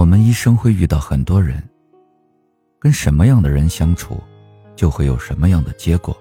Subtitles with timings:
[0.00, 1.62] 我们一生会遇到很多人，
[2.78, 4.18] 跟什么样的人相处，
[4.74, 6.18] 就会有什么样的结果。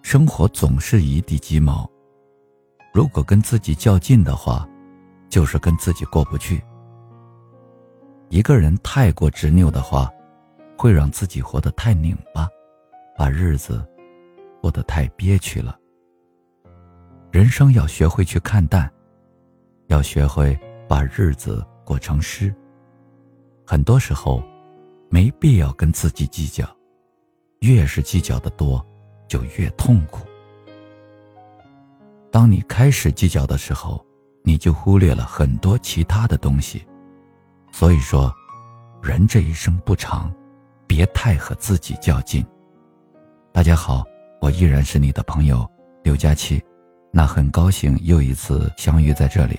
[0.00, 1.90] 生活总是一地鸡毛，
[2.94, 4.64] 如果跟自己较劲的话，
[5.28, 6.62] 就是跟自己过不去。
[8.28, 10.08] 一个人太过执拗的话，
[10.78, 12.48] 会让自己活得太拧巴，
[13.18, 13.84] 把日子
[14.62, 15.76] 过得太憋屈了。
[17.32, 18.88] 人生要学会去看淡，
[19.88, 20.56] 要学会
[20.88, 22.52] 把日子过成诗。
[23.64, 24.42] 很多时候，
[25.08, 26.68] 没必要跟自己计较，
[27.60, 28.84] 越是计较的多，
[29.28, 30.26] 就越痛苦。
[32.32, 34.04] 当你开始计较的时候，
[34.42, 36.84] 你就忽略了很多其他的东西。
[37.70, 38.34] 所以说，
[39.00, 40.32] 人这一生不长，
[40.86, 42.44] 别太和自己较劲。
[43.52, 44.04] 大家好，
[44.40, 45.64] 我依然是你的朋友
[46.02, 46.62] 刘佳琪，
[47.12, 49.58] 那很高兴又一次相遇在这里。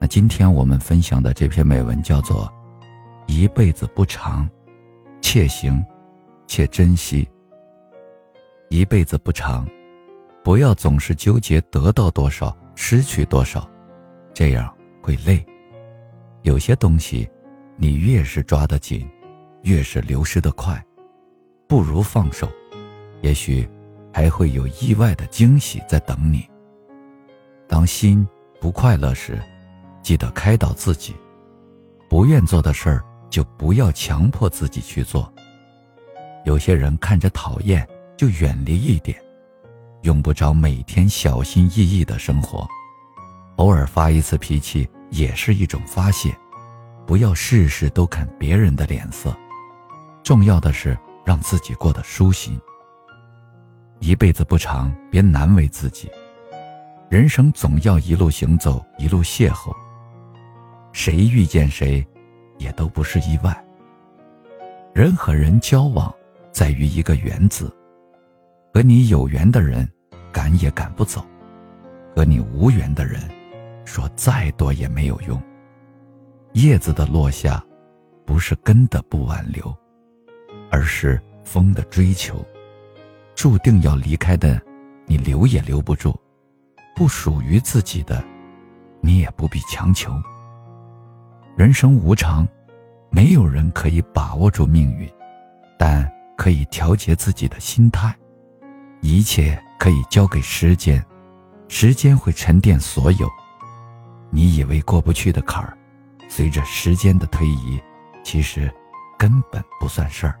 [0.00, 2.50] 那今天我们分享的这篇美文叫做
[3.32, 4.48] 《一辈子不长，
[5.20, 5.84] 且行
[6.46, 7.24] 且珍惜》。
[8.70, 9.68] 一辈子不长，
[10.42, 13.68] 不要总是纠结得到多少，失去多少，
[14.32, 15.44] 这样会累。
[16.42, 17.28] 有些东西。
[17.82, 19.08] 你越是抓得紧，
[19.62, 20.84] 越是流失的快，
[21.66, 22.46] 不如放手，
[23.22, 23.66] 也许
[24.12, 26.46] 还会有意外的惊喜在等你。
[27.66, 28.28] 当心
[28.60, 29.40] 不快乐时，
[30.02, 31.14] 记得开导自己，
[32.08, 35.32] 不愿做的事儿就不要强迫自己去做。
[36.44, 39.20] 有些人看着讨厌，就远离一点，
[40.02, 42.66] 用不着每天小心翼翼的生活，
[43.56, 46.34] 偶尔发一次脾气也是一种发泄。
[47.06, 49.36] 不要事事都看别人的脸色，
[50.22, 52.58] 重要的是让自己过得舒心。
[53.98, 56.10] 一辈子不长，别难为自己。
[57.10, 59.74] 人生总要一路行走，一路邂逅。
[60.92, 62.06] 谁遇见谁，
[62.58, 63.64] 也都不是意外。
[64.92, 66.12] 人和人交往，
[66.52, 67.74] 在于一个“缘”字。
[68.72, 69.88] 和你有缘的人，
[70.32, 71.20] 赶也赶不走；
[72.14, 73.20] 和你无缘的人，
[73.84, 75.40] 说再多也没有用。
[76.52, 77.64] 叶子的落下，
[78.24, 79.74] 不是根的不挽留，
[80.70, 82.44] 而是风的追求。
[83.34, 84.60] 注定要离开的，
[85.06, 86.10] 你留也留不住；
[86.94, 88.22] 不属于自己的，
[89.00, 90.12] 你也不必强求。
[91.60, 92.48] 人生无常，
[93.10, 95.06] 没有人可以把握住命运，
[95.78, 98.16] 但可以调节自己的心态。
[99.02, 101.04] 一切可以交给时间，
[101.68, 103.28] 时间会沉淀所有。
[104.30, 105.76] 你以为过不去的坎儿。
[106.30, 107.78] 随着时间的推移，
[108.24, 108.74] 其实
[109.18, 110.40] 根本不算事儿。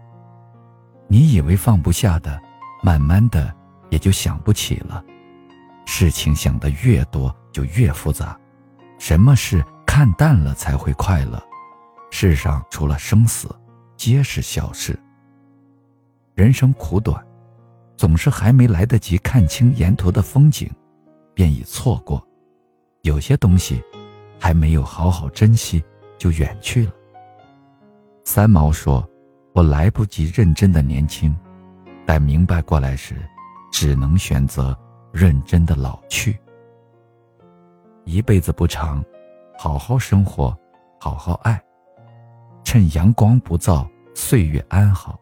[1.06, 2.40] 你以为放不下的，
[2.82, 3.54] 慢慢的
[3.90, 5.04] 也就想不起了。
[5.84, 8.40] 事情想得越多，就越复杂。
[8.98, 11.42] 什么事看淡了才会快乐？
[12.12, 13.52] 世上除了生死，
[13.96, 14.96] 皆是小事。
[16.32, 17.20] 人生苦短，
[17.96, 20.70] 总是还没来得及看清沿途的风景，
[21.34, 22.24] 便已错过。
[23.02, 23.82] 有些东西。
[24.42, 25.84] 还没有好好珍惜，
[26.16, 26.92] 就远去了。
[28.24, 29.06] 三毛说
[29.52, 31.36] ：“我来不及认真的年轻，
[32.06, 33.16] 待明白过来时，
[33.70, 34.74] 只能选择
[35.12, 36.38] 认真的老去。
[38.06, 39.04] 一辈子不长，
[39.62, 40.58] 好好生活，
[40.98, 41.62] 好好爱，
[42.64, 45.20] 趁阳光不燥，岁月安好，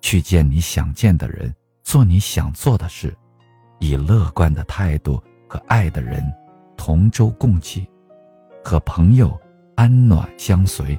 [0.00, 1.54] 去见你想见的人，
[1.84, 3.16] 做你想做的事，
[3.78, 6.20] 以乐观的态度和爱的人
[6.76, 7.88] 同舟共济。”
[8.64, 9.40] 和朋友
[9.76, 10.98] 安暖相随，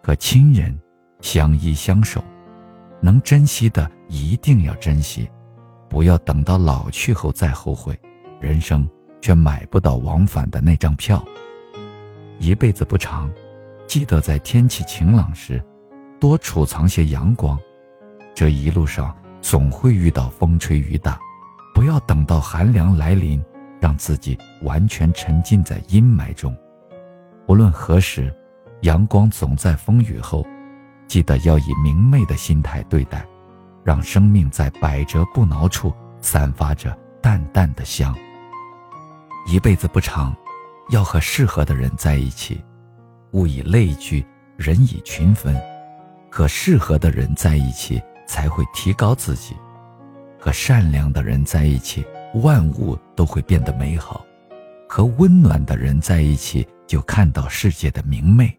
[0.00, 0.80] 和亲人
[1.20, 2.22] 相依相守，
[3.02, 5.28] 能珍惜的一定要珍惜，
[5.88, 8.00] 不要等到老去后再后悔，
[8.40, 8.88] 人生
[9.20, 11.20] 却买不到往返的那张票。
[12.40, 13.30] 一辈子不长，
[13.86, 15.62] 记得在天气晴朗时，
[16.18, 17.58] 多储藏些阳光。
[18.34, 21.20] 这一路上总会遇到风吹雨打，
[21.74, 23.44] 不要等到寒凉来临，
[23.78, 26.56] 让自己完全沉浸在阴霾中。
[27.46, 28.34] 无论何时，
[28.80, 30.42] 阳光总在风雨后。
[31.06, 33.26] 记得要以明媚的心态对待，
[33.84, 38.16] 让生命在百折不挠处散发着淡淡的香。
[39.46, 40.34] 一辈子不长，
[40.90, 42.62] 要和适合的人在一起。
[43.32, 44.24] 物以类聚，
[44.56, 45.60] 人以群分。
[46.30, 49.56] 和适合的人在一起，才会提高自己。
[50.38, 52.04] 和善良的人在一起，
[52.34, 54.24] 万物都会变得美好。
[54.88, 56.66] 和温暖的人在一起。
[56.90, 58.52] 就看到世界的明媚，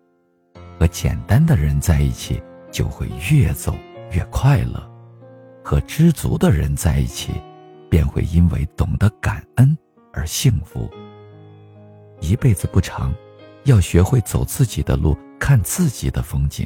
[0.79, 2.41] 和简单的人在一起，
[2.71, 3.75] 就会越走
[4.11, 4.79] 越快乐；
[5.61, 7.33] 和知足的人在一起，
[7.89, 9.77] 便会因为懂得感恩
[10.13, 10.89] 而幸福。
[12.21, 13.13] 一辈子不长，
[13.65, 16.65] 要学会走自己的路，看自己的风景。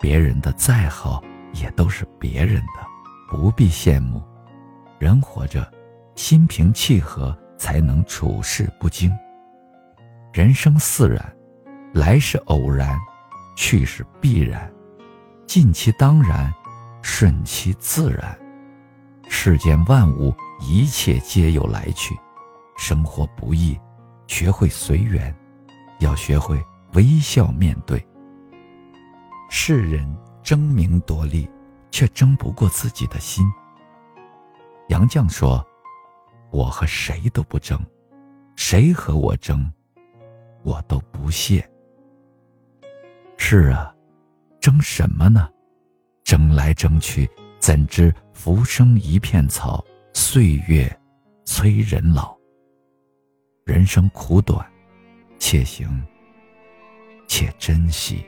[0.00, 1.22] 别人的再好，
[1.54, 2.86] 也都是别人的，
[3.30, 4.20] 不必羡慕。
[4.98, 5.72] 人活着，
[6.16, 9.10] 心平气和，才能处事不惊。
[10.32, 11.32] 人生似然，
[11.94, 12.98] 来是偶然，
[13.56, 14.70] 去是必然，
[15.46, 16.52] 尽其当然，
[17.02, 18.36] 顺其自然。
[19.28, 22.18] 世间万物，一切皆有来去。
[22.76, 23.78] 生活不易，
[24.32, 25.32] 学会随缘，
[26.00, 26.58] 要学会
[26.94, 28.02] 微笑面对。
[29.50, 30.10] 世人
[30.42, 31.46] 争名夺利，
[31.90, 33.44] 却争不过自己的心。
[34.88, 35.62] 杨绛说
[36.50, 37.78] ：“我和谁都不争，
[38.56, 39.70] 谁和我争，
[40.62, 41.70] 我都不屑。”
[43.36, 43.94] 是啊，
[44.62, 45.46] 争什么呢？
[46.24, 47.28] 争来争去，
[47.58, 50.90] 怎知浮生一片草，岁月
[51.44, 52.34] 催人老。
[53.64, 54.66] 人生苦短，
[55.38, 56.04] 且行
[57.28, 58.24] 且珍惜。